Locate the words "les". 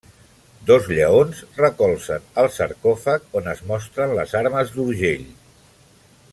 4.21-4.35